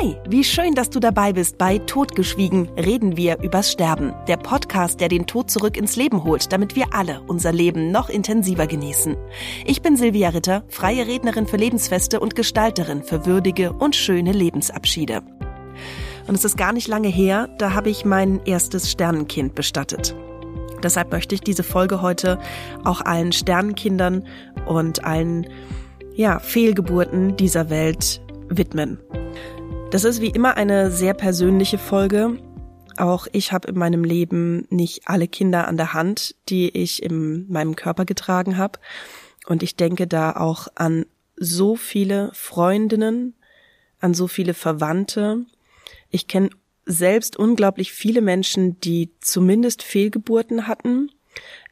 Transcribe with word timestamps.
Hi, 0.00 0.14
wie 0.28 0.44
schön, 0.44 0.74
dass 0.74 0.90
du 0.90 1.00
dabei 1.00 1.32
bist 1.32 1.58
bei 1.58 1.78
Totgeschwiegen 1.78 2.68
reden 2.76 3.16
wir 3.16 3.40
übers 3.42 3.72
Sterben, 3.72 4.14
der 4.28 4.36
Podcast, 4.36 5.00
der 5.00 5.08
den 5.08 5.26
Tod 5.26 5.50
zurück 5.50 5.76
ins 5.76 5.96
Leben 5.96 6.22
holt, 6.22 6.52
damit 6.52 6.76
wir 6.76 6.94
alle 6.94 7.20
unser 7.26 7.50
Leben 7.50 7.90
noch 7.90 8.08
intensiver 8.08 8.68
genießen. 8.68 9.16
Ich 9.64 9.82
bin 9.82 9.96
Silvia 9.96 10.28
Ritter, 10.28 10.62
freie 10.68 11.04
Rednerin 11.08 11.48
für 11.48 11.56
Lebensfeste 11.56 12.20
und 12.20 12.36
Gestalterin 12.36 13.02
für 13.02 13.26
würdige 13.26 13.72
und 13.72 13.96
schöne 13.96 14.30
Lebensabschiede. 14.30 15.22
Und 16.28 16.36
es 16.36 16.44
ist 16.44 16.56
gar 16.56 16.72
nicht 16.72 16.86
lange 16.86 17.08
her, 17.08 17.48
da 17.58 17.74
habe 17.74 17.90
ich 17.90 18.04
mein 18.04 18.40
erstes 18.44 18.92
Sternenkind 18.92 19.56
bestattet. 19.56 20.14
Deshalb 20.80 21.10
möchte 21.10 21.34
ich 21.34 21.40
diese 21.40 21.64
Folge 21.64 22.02
heute 22.02 22.38
auch 22.84 23.00
allen 23.00 23.32
Sternenkindern 23.32 24.28
und 24.64 25.04
allen 25.04 25.48
ja, 26.14 26.38
Fehlgeburten 26.38 27.36
dieser 27.36 27.68
Welt 27.68 28.20
widmen. 28.48 29.00
Das 29.90 30.04
ist 30.04 30.20
wie 30.20 30.28
immer 30.28 30.58
eine 30.58 30.90
sehr 30.90 31.14
persönliche 31.14 31.78
Folge. 31.78 32.38
Auch 32.98 33.26
ich 33.32 33.52
habe 33.52 33.68
in 33.68 33.78
meinem 33.78 34.04
Leben 34.04 34.66
nicht 34.68 35.08
alle 35.08 35.28
Kinder 35.28 35.66
an 35.66 35.78
der 35.78 35.94
Hand, 35.94 36.34
die 36.50 36.68
ich 36.68 37.02
in 37.02 37.50
meinem 37.50 37.74
Körper 37.74 38.04
getragen 38.04 38.58
habe. 38.58 38.78
Und 39.46 39.62
ich 39.62 39.76
denke 39.76 40.06
da 40.06 40.32
auch 40.32 40.68
an 40.74 41.06
so 41.36 41.74
viele 41.74 42.30
Freundinnen, 42.34 43.34
an 43.98 44.12
so 44.12 44.26
viele 44.26 44.52
Verwandte. 44.52 45.46
Ich 46.10 46.28
kenne 46.28 46.50
selbst 46.84 47.38
unglaublich 47.38 47.90
viele 47.90 48.20
Menschen, 48.20 48.78
die 48.80 49.12
zumindest 49.20 49.82
Fehlgeburten 49.82 50.66
hatten. 50.66 51.10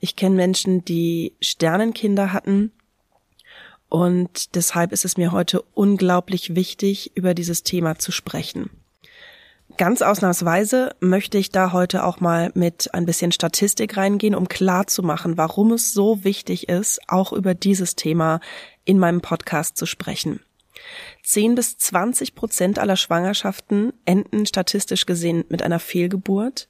Ich 0.01 0.17
kenne 0.17 0.37
Menschen, 0.37 0.87
die 0.87 1.35
Sternenkinder 1.43 2.33
hatten. 2.33 2.73
Und 3.89 4.55
deshalb 4.55 4.93
ist 4.93 5.05
es 5.05 5.17
mir 5.17 5.33
heute 5.33 5.63
unglaublich 5.75 6.55
wichtig, 6.55 7.13
über 7.15 7.35
dieses 7.35 7.63
Thema 7.63 7.99
zu 7.99 8.13
sprechen. 8.13 8.71
Ganz 9.77 10.01
ausnahmsweise 10.01 10.95
möchte 11.01 11.39
ich 11.39 11.51
da 11.51 11.73
heute 11.73 12.05
auch 12.05 12.21
mal 12.21 12.51
mit 12.55 12.95
ein 12.95 13.05
bisschen 13.05 13.31
Statistik 13.31 13.97
reingehen, 13.97 14.35
um 14.35 14.49
klar 14.49 14.87
zu 14.87 15.03
machen, 15.03 15.37
warum 15.37 15.73
es 15.73 15.93
so 15.93 16.25
wichtig 16.25 16.69
ist, 16.69 17.01
auch 17.09 17.33
über 17.33 17.55
dieses 17.55 17.95
Thema 17.95 18.41
in 18.85 18.99
meinem 18.99 19.21
Podcast 19.21 19.77
zu 19.77 19.85
sprechen. 19.85 20.41
10 21.25 21.55
bis 21.57 21.77
20 21.79 22.35
Prozent 22.35 22.79
aller 22.79 22.97
Schwangerschaften 22.97 23.93
enden 24.05 24.47
statistisch 24.47 25.05
gesehen 25.05 25.45
mit 25.49 25.63
einer 25.63 25.81
Fehlgeburt. 25.81 26.69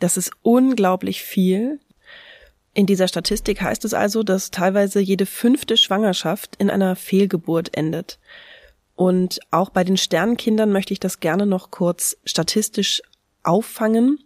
Das 0.00 0.16
ist 0.16 0.32
unglaublich 0.42 1.22
viel. 1.22 1.78
In 2.74 2.86
dieser 2.86 3.08
Statistik 3.08 3.60
heißt 3.60 3.84
es 3.84 3.92
also, 3.92 4.22
dass 4.22 4.50
teilweise 4.50 5.00
jede 5.00 5.26
fünfte 5.26 5.76
Schwangerschaft 5.76 6.56
in 6.56 6.70
einer 6.70 6.96
Fehlgeburt 6.96 7.76
endet. 7.76 8.18
Und 8.94 9.40
auch 9.50 9.70
bei 9.70 9.84
den 9.84 9.96
Sternenkindern 9.96 10.72
möchte 10.72 10.92
ich 10.92 11.00
das 11.00 11.20
gerne 11.20 11.44
noch 11.44 11.70
kurz 11.70 12.16
statistisch 12.24 13.02
auffangen. 13.42 14.18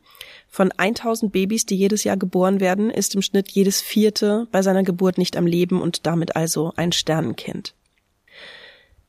Von 0.49 0.71
1000 0.73 1.33
Babys, 1.33 1.67
die 1.67 1.77
jedes 1.77 2.05
Jahr 2.05 2.17
geboren 2.17 2.61
werden, 2.61 2.91
ist 2.91 3.15
im 3.15 3.23
Schnitt 3.23 3.51
jedes 3.51 3.81
vierte 3.81 4.47
bei 4.53 4.63
seiner 4.63 4.85
Geburt 4.85 5.19
nicht 5.19 5.37
am 5.37 5.47
Leben 5.47 5.83
und 5.83 6.07
damit 6.07 6.37
also 6.37 6.73
ein 6.77 6.93
Sternenkind. 6.93 7.75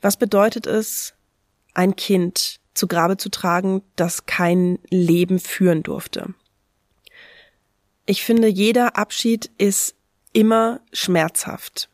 Was 0.02 0.18
bedeutet 0.18 0.68
es, 0.68 1.14
ein 1.74 1.96
Kind 1.96 2.60
zu 2.74 2.88
Grabe 2.88 3.18
zu 3.18 3.30
tragen, 3.30 3.84
das 3.96 4.26
kein 4.26 4.80
Leben 4.90 5.40
führen 5.40 5.84
durfte? 5.84 6.34
Ich 8.10 8.24
finde, 8.24 8.48
jeder 8.48 8.96
Abschied 8.96 9.52
ist 9.58 9.94
immer 10.32 10.80
schmerzhaft. 10.94 11.90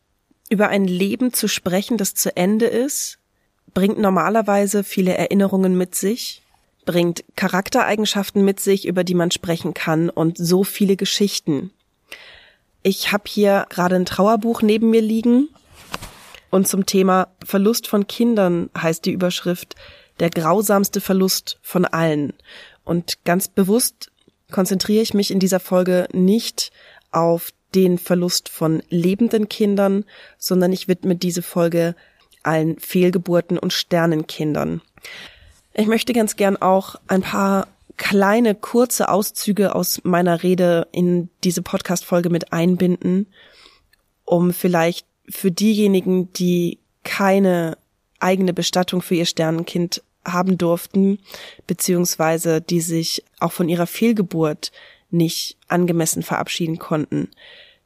Über 0.47 0.69
ein 0.69 0.85
Leben 0.85 1.33
zu 1.33 1.47
sprechen, 1.47 1.97
das 1.97 2.13
zu 2.13 2.37
Ende 2.37 2.67
ist, 2.67 3.17
bringt 3.73 3.97
normalerweise 3.97 4.83
viele 4.83 5.17
Erinnerungen 5.17 5.75
mit 5.75 5.95
sich, 5.95 6.43
bringt 6.85 7.23
Charaktereigenschaften 7.35 8.45
mit 8.45 8.59
sich, 8.59 8.87
über 8.87 9.03
die 9.03 9.15
man 9.15 9.31
sprechen 9.31 9.73
kann 9.73 10.11
und 10.11 10.37
so 10.37 10.63
viele 10.63 10.97
Geschichten. 10.97 11.71
Ich 12.83 13.11
habe 13.11 13.23
hier 13.27 13.65
gerade 13.69 13.95
ein 13.95 14.05
Trauerbuch 14.05 14.61
neben 14.61 14.91
mir 14.91 15.01
liegen 15.01 15.49
und 16.51 16.67
zum 16.67 16.85
Thema 16.85 17.29
Verlust 17.43 17.87
von 17.87 18.05
Kindern 18.05 18.69
heißt 18.77 19.03
die 19.05 19.13
Überschrift 19.13 19.75
der 20.19 20.29
grausamste 20.29 21.01
Verlust 21.01 21.57
von 21.63 21.85
allen. 21.85 22.33
Und 22.83 23.23
ganz 23.23 23.47
bewusst 23.47 24.11
konzentriere 24.53 25.03
ich 25.03 25.13
mich 25.13 25.31
in 25.31 25.39
dieser 25.39 25.59
Folge 25.59 26.07
nicht 26.13 26.71
auf 27.11 27.49
den 27.75 27.97
Verlust 27.97 28.47
von 28.47 28.81
lebenden 28.89 29.49
Kindern, 29.49 30.05
sondern 30.37 30.71
ich 30.71 30.87
widme 30.87 31.15
diese 31.15 31.41
Folge 31.41 31.95
allen 32.43 32.79
Fehlgeburten 32.79 33.57
und 33.57 33.73
Sternenkindern. 33.73 34.81
Ich 35.73 35.87
möchte 35.87 36.13
ganz 36.13 36.35
gern 36.35 36.55
auch 36.55 36.95
ein 37.07 37.21
paar 37.21 37.67
kleine, 37.97 38.55
kurze 38.55 39.09
Auszüge 39.09 39.75
aus 39.75 40.01
meiner 40.03 40.43
Rede 40.43 40.87
in 40.91 41.29
diese 41.43 41.61
Podcast-Folge 41.61 42.29
mit 42.29 42.53
einbinden, 42.53 43.27
um 44.23 44.53
vielleicht 44.53 45.05
für 45.29 45.51
diejenigen, 45.51 46.31
die 46.33 46.79
keine 47.03 47.77
eigene 48.19 48.53
Bestattung 48.53 49.01
für 49.01 49.15
ihr 49.15 49.25
Sternenkind 49.25 50.03
haben 50.25 50.57
durften, 50.57 51.19
beziehungsweise 51.67 52.61
die 52.61 52.81
sich 52.81 53.23
auch 53.39 53.51
von 53.51 53.69
ihrer 53.69 53.87
Fehlgeburt 53.87 54.71
nicht 55.09 55.57
angemessen 55.67 56.23
verabschieden 56.23 56.79
konnten, 56.79 57.29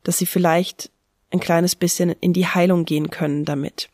dass 0.03 0.17
sie 0.17 0.25
vielleicht 0.25 0.89
ein 1.31 1.39
kleines 1.39 1.75
bisschen 1.75 2.15
in 2.21 2.33
die 2.33 2.47
Heilung 2.47 2.85
gehen 2.85 3.09
können 3.09 3.45
damit. 3.45 3.89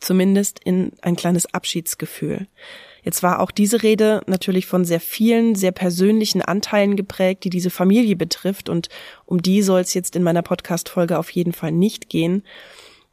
Zumindest 0.00 0.60
in 0.64 0.92
ein 1.00 1.16
kleines 1.16 1.52
Abschiedsgefühl. 1.54 2.48
Jetzt 3.04 3.22
war 3.22 3.40
auch 3.40 3.50
diese 3.50 3.82
Rede 3.82 4.22
natürlich 4.26 4.66
von 4.66 4.84
sehr 4.84 5.00
vielen, 5.00 5.54
sehr 5.54 5.72
persönlichen 5.72 6.42
Anteilen 6.42 6.96
geprägt, 6.96 7.44
die 7.44 7.50
diese 7.50 7.70
Familie 7.70 8.16
betrifft 8.16 8.68
und 8.68 8.88
um 9.26 9.42
die 9.42 9.62
soll 9.62 9.80
es 9.80 9.94
jetzt 9.94 10.16
in 10.16 10.22
meiner 10.22 10.42
Podcast-Folge 10.42 11.18
auf 11.18 11.30
jeden 11.30 11.52
Fall 11.52 11.72
nicht 11.72 12.08
gehen. 12.08 12.42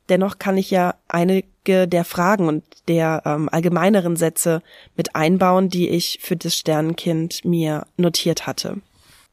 Dennoch 0.10 0.40
kann 0.40 0.58
ich 0.58 0.72
ja 0.72 0.96
einige 1.08 1.88
der 1.88 2.04
Fragen 2.06 2.48
und 2.48 2.64
der 2.88 3.22
ähm, 3.26 3.50
allgemeineren 3.50 4.16
Sätze 4.16 4.62
mit 4.96 5.16
einbauen, 5.16 5.70
die 5.70 5.90
ich 5.90 6.20
für 6.22 6.36
das 6.36 6.56
Sternenkind 6.56 7.46
mir 7.46 7.86
notiert 7.98 8.48
hatte. 8.48 8.78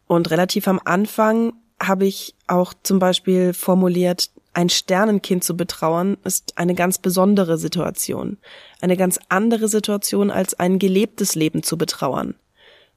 Und 0.06 0.30
relativ 0.30 0.68
am 0.68 0.80
Anfang 0.84 1.52
habe 1.80 2.06
ich 2.06 2.34
auch 2.46 2.74
zum 2.82 2.98
Beispiel 2.98 3.54
formuliert, 3.54 4.30
ein 4.54 4.70
Sternenkind 4.70 5.44
zu 5.44 5.56
betrauern 5.56 6.16
ist 6.24 6.58
eine 6.58 6.74
ganz 6.74 6.98
besondere 6.98 7.58
Situation, 7.58 8.38
eine 8.80 8.96
ganz 8.96 9.20
andere 9.28 9.68
Situation 9.68 10.32
als 10.32 10.54
ein 10.54 10.80
gelebtes 10.80 11.36
Leben 11.36 11.62
zu 11.62 11.78
betrauern. 11.78 12.34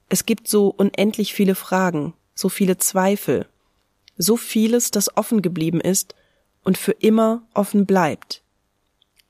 Es 0.10 0.26
gibt 0.26 0.48
so 0.48 0.70
unendlich 0.70 1.34
viele 1.34 1.54
Fragen, 1.54 2.14
so 2.34 2.50
viele 2.50 2.78
Zweifel, 2.78 3.46
so 4.18 4.38
vieles, 4.38 4.90
das 4.90 5.16
offen 5.16 5.42
geblieben 5.42 5.80
ist 5.80 6.16
und 6.64 6.78
für 6.78 6.94
immer 6.94 7.44
offen 7.54 7.86
bleibt. 7.86 8.44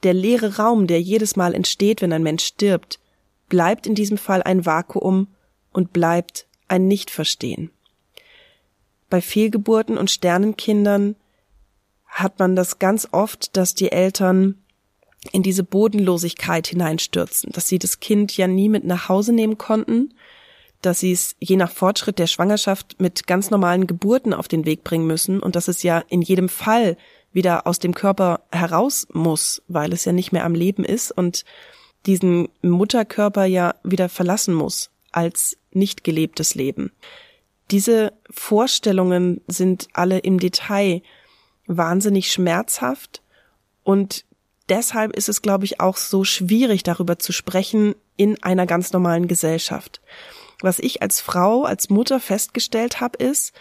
Der 0.03 0.14
leere 0.14 0.58
Raum, 0.58 0.88
der 0.88 1.02
jedes 1.02 1.36
Mal 1.36 1.53
entsteht, 1.53 2.02
wenn 2.02 2.14
ein 2.14 2.24
Mensch 2.24 2.44
stirbt, 2.44 3.00
bleibt 3.50 3.86
in 3.86 3.96
diesem 3.96 4.18
Fall 4.18 4.42
ein 4.42 4.66
Vakuum 4.66 5.28
und 5.72 5.94
bleibt 5.94 6.47
ein 6.68 6.88
Nichtverstehen. 6.88 7.70
Bei 9.09 9.22
Fehlgeburten 9.22 9.97
und 9.97 10.09
Sternenkindern 10.09 11.16
hat 12.08 12.40
man 12.40 12.56
das 12.56 12.80
ganz 12.80 13.08
oft, 13.12 13.56
dass 13.58 13.75
die 13.75 13.91
Eltern 13.91 14.56
in 15.31 15.44
diese 15.44 15.64
Bodenlosigkeit 15.64 16.68
hineinstürzen, 16.68 17.52
dass 17.52 17.68
sie 17.68 17.78
das 17.78 18.00
Kind 18.00 18.36
ja 18.36 18.47
nie 18.47 18.70
mit 18.70 18.84
nach 18.86 19.08
Hause 19.08 19.34
nehmen 19.34 19.58
konnten, 19.58 20.14
dass 20.81 21.00
sie 21.00 21.12
es 21.12 21.36
je 21.40 21.58
nach 21.58 21.72
Fortschritt 21.72 22.18
der 22.18 22.28
Schwangerschaft 22.28 23.00
mit 23.00 23.28
ganz 23.28 23.52
normalen 23.52 23.86
Geburten 23.86 24.34
auf 24.34 24.47
den 24.47 24.66
Weg 24.66 24.84
bringen 24.84 25.06
müssen 25.06 25.40
und 25.40 25.56
dass 25.56 25.68
es 25.68 25.84
ja 25.84 26.00
in 26.09 26.22
jedem 26.22 26.50
Fall 26.50 26.97
wieder 27.34 27.68
aus 27.68 27.80
dem 27.80 27.94
Körper 27.94 28.42
heraus 28.52 29.08
muss, 29.14 29.62
weil 29.68 29.94
es 29.94 30.06
ja 30.06 30.12
nicht 30.12 30.31
mehr 30.31 30.46
am 30.46 30.56
Leben 30.56 30.84
ist 30.84 31.12
und 31.12 31.46
diesen 32.06 32.50
Mutterkörper 32.61 33.46
ja 33.46 33.76
wieder 33.84 34.09
verlassen 34.09 34.53
muss 34.53 34.90
als 35.11 35.58
nicht 35.72 36.03
gelebtes 36.03 36.56
Leben. 36.56 36.91
Diese 37.70 38.14
Vorstellungen 38.29 39.41
sind 39.47 39.88
alle 39.94 40.20
im 40.20 40.40
Detail 40.40 41.02
wahnsinnig 41.67 42.32
schmerzhaft 42.32 43.22
und 43.84 44.26
deshalb 44.67 45.16
ist 45.16 45.29
es, 45.29 45.41
glaube 45.41 45.66
ich, 45.66 45.79
auch 45.79 45.97
so 45.97 46.23
schwierig, 46.23 46.84
darüber 46.84 47.20
zu 47.20 47.32
sprechen 47.32 47.96
in 48.17 48.41
einer 48.44 48.66
ganz 48.66 48.91
normalen 48.91 49.28
Gesellschaft. 49.28 50.02
Was 50.61 50.79
ich 50.79 51.02
als 51.02 51.22
Frau, 51.22 51.64
als 51.64 51.90
Mutter 51.90 52.20
festgestellt 52.20 53.00
habe, 53.00 53.23
ist, 53.23 53.53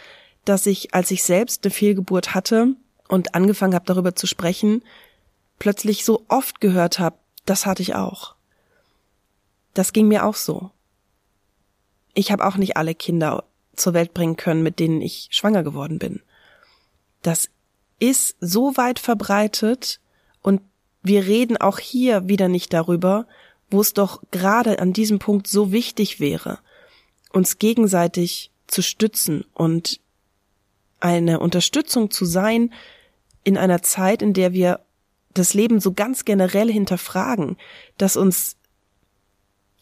dass 0.45 0.67
ich, 0.67 0.95
als 0.95 1.11
ich 1.11 1.23
selbst 1.23 1.65
eine 1.65 1.73
Fehlgeburt 1.73 2.35
hatte, 2.35 2.75
und 3.11 3.35
angefangen 3.35 3.75
habe 3.75 3.87
darüber 3.87 4.15
zu 4.15 4.29
sprechen, 4.29 4.85
plötzlich 5.59 6.05
so 6.05 6.25
oft 6.29 6.61
gehört 6.61 7.01
habe, 7.01 7.17
das 7.45 7.67
hatte 7.67 7.83
ich 7.83 7.97
auch. 7.97 8.37
Das 9.75 9.93
ging 9.93 10.07
mir 10.07 10.25
auch 10.25 10.37
so. 10.37 10.71
Ich 12.15 12.31
habe 12.31 12.47
auch 12.47 12.57
nicht 12.57 12.77
alle 12.77 12.95
Kinder 12.95 13.45
zur 13.75 13.95
Welt 13.95 14.15
bringen 14.15 14.37
können, 14.37 14.63
mit 14.63 14.79
denen 14.79 15.01
ich 15.01 15.29
schwanger 15.33 15.65
geworden 15.65 15.99
bin. 15.99 16.23
Das 17.23 17.51
ist 17.99 18.37
so 18.41 18.77
weit 18.77 19.01
verbreitet 19.01 20.01
und 20.41 20.63
wir 21.03 21.27
reden 21.27 21.57
auch 21.57 21.81
hier 21.81 22.29
wieder 22.29 22.47
nicht 22.49 22.73
darüber, 22.73 23.27
wo 23.73 23.81
es 23.81 23.93
doch 23.93 24.23
gerade 24.31 24.79
an 24.79 24.93
diesem 24.93 25.19
Punkt 25.19 25.49
so 25.49 25.73
wichtig 25.73 26.21
wäre, 26.21 26.61
uns 27.33 27.59
gegenseitig 27.59 28.53
zu 28.69 28.83
stützen 28.83 29.45
und 29.53 29.99
eine 31.01 31.41
Unterstützung 31.41 32.13
zu 32.13 32.25
sein 32.25 32.73
in 33.45 33.57
einer 33.57 33.83
Zeit, 33.83 34.23
in 34.23 34.33
der 34.33 34.53
wir 34.53 34.81
das 35.35 35.55
Leben 35.55 35.81
so 35.81 35.93
ganz 35.93 36.25
generell 36.25 36.71
hinterfragen, 36.71 37.57
dass 37.99 38.17
uns, 38.17 38.57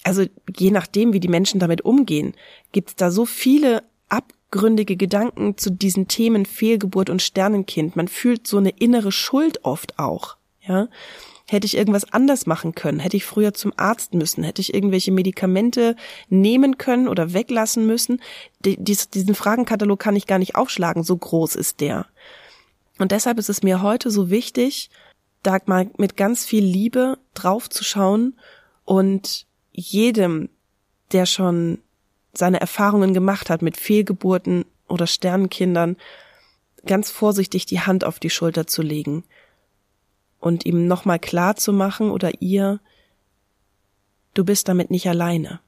also 0.02 0.24
je 0.56 0.70
nachdem, 0.70 1.12
wie 1.12 1.20
die 1.20 1.28
Menschen 1.28 1.60
damit 1.60 1.84
umgehen, 1.84 2.34
gibt 2.72 2.90
es 2.90 2.96
da 2.96 3.10
so 3.10 3.24
viele 3.24 3.82
abgründige 4.08 4.96
Gedanken 4.96 5.56
zu 5.56 5.70
diesen 5.70 6.08
Themen 6.08 6.46
Fehlgeburt 6.46 7.10
und 7.10 7.22
Sternenkind. 7.22 7.96
Man 7.96 8.08
fühlt 8.08 8.46
so 8.46 8.58
eine 8.58 8.70
innere 8.70 9.12
Schuld 9.12 9.64
oft 9.64 9.98
auch, 9.98 10.36
ja. 10.60 10.88
Hätte 11.50 11.64
ich 11.64 11.78
irgendwas 11.78 12.12
anders 12.12 12.44
machen 12.44 12.74
können? 12.74 13.00
Hätte 13.00 13.16
ich 13.16 13.24
früher 13.24 13.54
zum 13.54 13.72
Arzt 13.78 14.12
müssen? 14.12 14.44
Hätte 14.44 14.60
ich 14.60 14.74
irgendwelche 14.74 15.12
Medikamente 15.12 15.96
nehmen 16.28 16.76
können 16.76 17.08
oder 17.08 17.32
weglassen 17.32 17.86
müssen? 17.86 18.20
diesen 18.60 19.34
Fragenkatalog 19.34 19.98
kann 19.98 20.14
ich 20.14 20.26
gar 20.26 20.38
nicht 20.38 20.56
aufschlagen, 20.56 21.04
so 21.04 21.16
groß 21.16 21.56
ist 21.56 21.80
der. 21.80 22.04
Und 22.98 23.12
deshalb 23.12 23.38
ist 23.38 23.48
es 23.48 23.62
mir 23.62 23.82
heute 23.82 24.10
so 24.10 24.30
wichtig, 24.30 24.90
da 25.42 25.58
mal 25.66 25.90
mit 25.96 26.16
ganz 26.16 26.44
viel 26.44 26.64
Liebe 26.64 27.18
drauf 27.34 27.70
zu 27.70 27.84
schauen 27.84 28.36
und 28.84 29.46
jedem, 29.72 30.48
der 31.12 31.26
schon 31.26 31.78
seine 32.32 32.60
Erfahrungen 32.60 33.14
gemacht 33.14 33.50
hat 33.50 33.62
mit 33.62 33.76
Fehlgeburten 33.76 34.64
oder 34.88 35.06
Sternenkindern, 35.06 35.96
ganz 36.86 37.10
vorsichtig 37.10 37.66
die 37.66 37.80
Hand 37.80 38.04
auf 38.04 38.18
die 38.18 38.30
Schulter 38.30 38.66
zu 38.66 38.82
legen 38.82 39.24
und 40.40 40.66
ihm 40.66 40.86
nochmal 40.86 41.18
klar 41.18 41.56
zu 41.56 41.72
machen 41.72 42.10
oder 42.10 42.40
ihr, 42.40 42.80
du 44.34 44.44
bist 44.44 44.68
damit 44.68 44.90
nicht 44.90 45.08
alleine. 45.08 45.60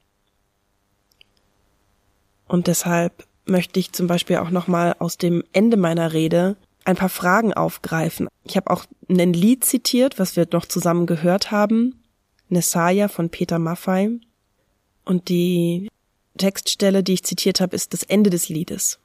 Und 2.46 2.66
deshalb 2.66 3.26
möchte 3.44 3.78
ich 3.78 3.92
zum 3.92 4.06
Beispiel 4.06 4.36
auch 4.36 4.50
nochmal 4.50 4.96
aus 4.98 5.18
dem 5.18 5.44
Ende 5.52 5.76
meiner 5.76 6.12
Rede 6.12 6.56
ein 6.90 6.96
paar 6.96 7.08
Fragen 7.08 7.54
aufgreifen. 7.54 8.28
Ich 8.44 8.56
habe 8.56 8.70
auch 8.70 8.84
ein 9.08 9.32
Lied 9.32 9.64
zitiert, 9.64 10.18
was 10.18 10.36
wir 10.36 10.46
noch 10.52 10.66
zusammen 10.66 11.06
gehört 11.06 11.50
haben, 11.50 12.02
Nessaya 12.48 13.08
von 13.08 13.30
Peter 13.30 13.58
Maffei. 13.58 14.10
Und 15.04 15.28
die 15.28 15.88
Textstelle, 16.36 17.02
die 17.02 17.14
ich 17.14 17.24
zitiert 17.24 17.60
habe, 17.60 17.74
ist 17.74 17.92
das 17.92 18.02
Ende 18.02 18.30
des 18.30 18.48
Liedes. 18.48 18.98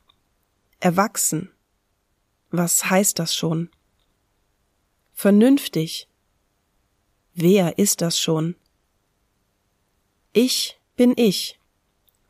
Erwachsen. 0.80 1.52
Was 2.52 2.90
heißt 2.90 3.20
das 3.20 3.36
schon? 3.36 3.70
Vernünftig. 5.14 6.08
Wer 7.34 7.78
ist 7.78 8.02
das 8.02 8.20
schon? 8.20 8.56
Ich 10.34 10.80
bin 10.96 11.14
ich 11.16 11.60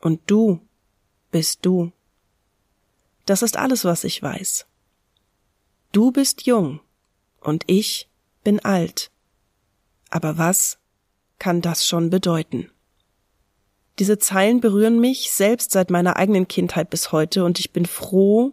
und 0.00 0.20
du 0.26 0.60
bist 1.30 1.64
du. 1.66 1.92
Das 3.24 3.42
ist 3.42 3.56
alles, 3.56 3.84
was 3.84 4.04
ich 4.04 4.22
weiß. 4.22 4.66
Du 5.96 6.12
bist 6.12 6.44
jung 6.44 6.80
und 7.40 7.64
ich 7.68 8.10
bin 8.44 8.60
alt. 8.60 9.10
Aber 10.10 10.36
was 10.36 10.76
kann 11.38 11.62
das 11.62 11.86
schon 11.86 12.10
bedeuten? 12.10 12.70
Diese 13.98 14.18
Zeilen 14.18 14.60
berühren 14.60 15.00
mich 15.00 15.32
selbst 15.32 15.70
seit 15.70 15.90
meiner 15.90 16.16
eigenen 16.16 16.48
Kindheit 16.48 16.90
bis 16.90 17.12
heute 17.12 17.46
und 17.46 17.58
ich 17.58 17.72
bin 17.72 17.86
froh, 17.86 18.52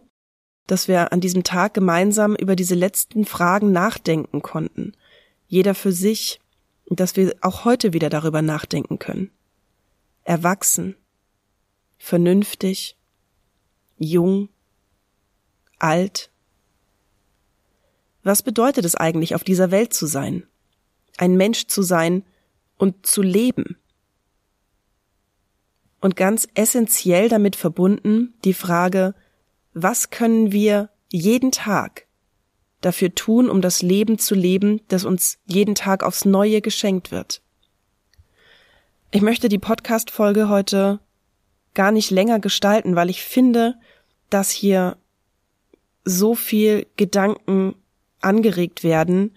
dass 0.66 0.88
wir 0.88 1.12
an 1.12 1.20
diesem 1.20 1.44
Tag 1.44 1.74
gemeinsam 1.74 2.34
über 2.34 2.56
diese 2.56 2.74
letzten 2.74 3.26
Fragen 3.26 3.72
nachdenken 3.72 4.40
konnten. 4.40 4.94
Jeder 5.46 5.74
für 5.74 5.92
sich, 5.92 6.40
dass 6.86 7.14
wir 7.14 7.36
auch 7.42 7.66
heute 7.66 7.92
wieder 7.92 8.08
darüber 8.08 8.40
nachdenken 8.40 8.98
können. 8.98 9.30
Erwachsen, 10.22 10.96
vernünftig, 11.98 12.96
jung, 13.98 14.48
alt. 15.78 16.30
Was 18.24 18.42
bedeutet 18.42 18.84
es 18.84 18.96
eigentlich, 18.96 19.34
auf 19.34 19.44
dieser 19.44 19.70
Welt 19.70 19.94
zu 19.94 20.06
sein? 20.06 20.44
Ein 21.18 21.36
Mensch 21.36 21.66
zu 21.68 21.82
sein 21.82 22.24
und 22.76 23.06
zu 23.06 23.22
leben? 23.22 23.76
und 26.04 26.16
ganz 26.16 26.46
essentiell 26.52 27.30
damit 27.30 27.56
verbunden 27.56 28.34
die 28.44 28.52
Frage, 28.52 29.14
was 29.72 30.10
können 30.10 30.52
wir 30.52 30.90
jeden 31.10 31.50
Tag 31.50 32.06
dafür 32.82 33.14
tun, 33.14 33.48
um 33.48 33.62
das 33.62 33.80
Leben 33.80 34.18
zu 34.18 34.34
leben, 34.34 34.82
das 34.88 35.06
uns 35.06 35.38
jeden 35.46 35.74
Tag 35.74 36.02
aufs 36.02 36.26
Neue 36.26 36.60
geschenkt 36.60 37.10
wird. 37.10 37.40
Ich 39.12 39.22
möchte 39.22 39.48
die 39.48 39.58
Podcast-Folge 39.58 40.50
heute 40.50 41.00
gar 41.72 41.90
nicht 41.90 42.10
länger 42.10 42.38
gestalten, 42.38 42.96
weil 42.96 43.08
ich 43.08 43.22
finde, 43.22 43.74
dass 44.28 44.50
hier 44.50 44.98
so 46.04 46.34
viel 46.34 46.86
Gedanken 46.98 47.76
angeregt 48.24 48.82
werden, 48.84 49.36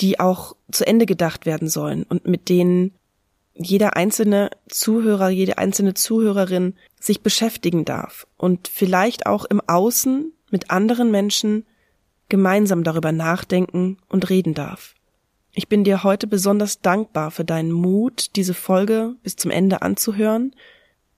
die 0.00 0.20
auch 0.20 0.56
zu 0.70 0.86
Ende 0.86 1.06
gedacht 1.06 1.46
werden 1.46 1.68
sollen 1.68 2.04
und 2.04 2.26
mit 2.26 2.48
denen 2.48 2.92
jeder 3.54 3.96
einzelne 3.96 4.50
Zuhörer, 4.68 5.28
jede 5.28 5.58
einzelne 5.58 5.94
Zuhörerin 5.94 6.74
sich 7.00 7.22
beschäftigen 7.22 7.84
darf 7.84 8.26
und 8.36 8.66
vielleicht 8.68 9.26
auch 9.26 9.44
im 9.44 9.60
Außen 9.60 10.32
mit 10.50 10.70
anderen 10.70 11.10
Menschen 11.10 11.64
gemeinsam 12.28 12.82
darüber 12.82 13.12
nachdenken 13.12 13.98
und 14.08 14.28
reden 14.30 14.54
darf. 14.54 14.94
Ich 15.52 15.68
bin 15.68 15.84
dir 15.84 16.02
heute 16.02 16.26
besonders 16.26 16.80
dankbar 16.80 17.30
für 17.30 17.44
deinen 17.44 17.70
Mut, 17.70 18.34
diese 18.34 18.54
Folge 18.54 19.14
bis 19.22 19.36
zum 19.36 19.52
Ende 19.52 19.82
anzuhören, 19.82 20.56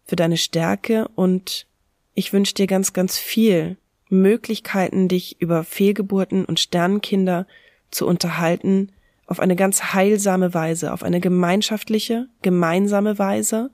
für 0.05 0.17
deine 0.17 0.37
Stärke 0.37 1.09
und 1.15 1.67
ich 2.15 2.33
wünsche 2.35 2.55
dir 2.55 2.67
ganz, 2.67 2.93
ganz 2.93 3.17
viel 3.19 3.79
Möglichkeiten, 4.09 5.09
dich 5.09 5.41
über 5.41 5.65
Fehlgeburten 5.65 6.45
und 6.45 6.61
Sternenkinder 6.61 7.47
zu 7.91 8.07
unterhalten, 8.07 8.93
auf 9.27 9.41
eine 9.41 9.57
ganz 9.57 9.93
heilsame 9.95 10.55
Weise, 10.55 10.93
auf 10.93 11.03
eine 11.03 11.21
gemeinschaftliche, 11.21 12.29
gemeinsame 12.43 13.19
Weise 13.19 13.71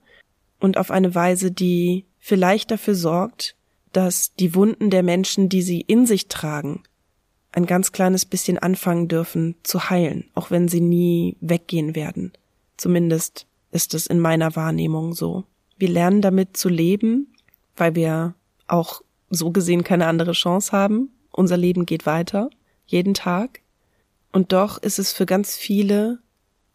und 0.59 0.77
auf 0.77 0.89
eine 0.89 1.13
Weise, 1.13 1.51
die 1.51 2.05
vielleicht 2.19 2.71
dafür 2.71 2.95
sorgt, 2.95 3.55
dass 3.91 4.33
die 4.35 4.55
Wunden 4.55 4.89
der 4.89 5.03
Menschen, 5.03 5.49
die 5.49 5.61
sie 5.61 5.81
in 5.81 6.05
sich 6.07 6.27
tragen, 6.27 6.81
ein 7.51 7.67
ganz 7.67 7.91
kleines 7.91 8.25
bisschen 8.25 8.57
anfangen 8.57 9.07
dürfen 9.07 9.55
zu 9.61 9.91
heilen, 9.91 10.25
auch 10.33 10.49
wenn 10.49 10.67
sie 10.67 10.81
nie 10.81 11.37
weggehen 11.39 11.95
werden. 11.95 12.33
Zumindest 12.77 13.45
ist 13.71 13.93
es 13.93 14.07
in 14.07 14.19
meiner 14.19 14.55
Wahrnehmung 14.55 15.13
so. 15.13 15.43
Wir 15.77 15.89
lernen 15.89 16.21
damit 16.21 16.57
zu 16.57 16.69
leben, 16.69 17.33
weil 17.75 17.93
wir 17.93 18.33
auch 18.67 19.01
so 19.33 19.51
gesehen 19.51 19.83
keine 19.83 20.07
andere 20.07 20.31
Chance 20.33 20.71
haben. 20.71 21.11
Unser 21.31 21.57
Leben 21.57 21.85
geht 21.85 22.05
weiter, 22.05 22.49
jeden 22.85 23.13
Tag. 23.13 23.61
Und 24.31 24.51
doch 24.51 24.77
ist 24.77 24.99
es 24.99 25.13
für 25.13 25.25
ganz 25.25 25.55
viele 25.55 26.19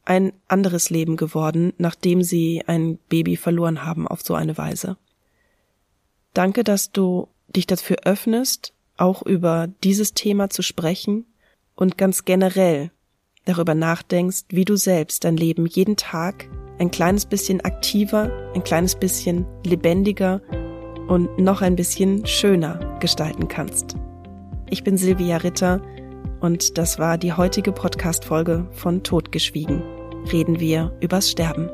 ein 0.05 0.33
anderes 0.47 0.91
Leben 0.91 1.17
geworden, 1.17 1.73
nachdem 1.77 2.23
sie 2.23 2.63
ein 2.67 2.99
Baby 3.09 3.37
verloren 3.37 3.85
haben 3.85 4.09
auf 4.09 4.23
so 4.23 4.35
eine 4.35 4.57
Weise. 4.57 4.97
Danke, 6.33 6.65
dass 6.65 6.93
du 6.93 7.29
dich 7.49 7.67
dafür 7.67 7.99
öffnest, 8.05 8.73
auch 8.97 9.23
über 9.23 9.69
dieses 9.85 10.15
Thema 10.15 10.51
zu 10.51 10.63
sprechen 10.63 11.27
und 11.75 11.99
ganz 11.99 12.25
generell 12.25 12.91
darüber 13.45 13.75
nachdenkst, 13.75 14.45
wie 14.49 14.65
du 14.65 14.77
selbst 14.77 15.25
dein 15.25 15.37
Leben 15.37 15.67
jeden 15.67 15.97
Tag 15.97 16.49
ein 16.79 16.91
kleines 16.91 17.27
bisschen 17.27 17.61
aktiver, 17.61 18.31
ein 18.55 18.65
kleines 18.65 18.95
bisschen 18.95 19.47
lebendiger 19.65 20.41
und 21.09 21.39
noch 21.39 21.63
ein 21.63 21.77
bisschen 21.77 22.25
schöner 22.27 22.99
gestalten 23.01 23.49
kannst. 23.49 23.97
Ich 24.71 24.85
bin 24.85 24.97
Silvia 24.97 25.39
Ritter 25.39 25.81
und 26.41 26.79
das 26.79 26.99
war 26.99 27.19
die 27.19 27.33
heutige 27.33 27.73
Podcast-Folge 27.73 28.67
von 28.71 29.03
Totgeschwiegen. 29.03 29.83
Reden 30.31 30.61
wir 30.61 30.93
übers 31.01 31.31
Sterben. 31.31 31.71